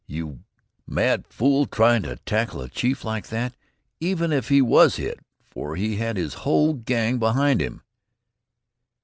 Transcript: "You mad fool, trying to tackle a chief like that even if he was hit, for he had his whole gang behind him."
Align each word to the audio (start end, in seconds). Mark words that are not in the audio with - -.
"You 0.07 0.39
mad 0.87 1.27
fool, 1.27 1.67
trying 1.67 2.01
to 2.01 2.15
tackle 2.15 2.61
a 2.63 2.69
chief 2.69 3.05
like 3.05 3.27
that 3.27 3.55
even 3.99 4.31
if 4.31 4.49
he 4.49 4.59
was 4.59 4.95
hit, 4.95 5.19
for 5.45 5.75
he 5.75 5.97
had 5.97 6.17
his 6.17 6.33
whole 6.41 6.73
gang 6.73 7.19
behind 7.19 7.61
him." 7.61 7.83